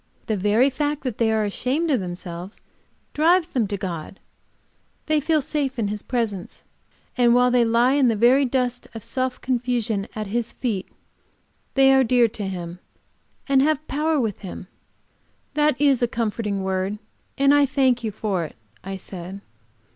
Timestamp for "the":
0.25-0.35, 8.07-8.15